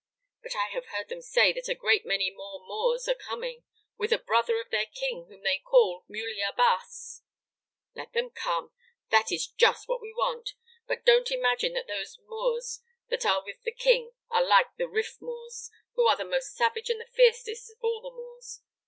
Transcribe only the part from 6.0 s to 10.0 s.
Muley Abbas." "Let them come! That is just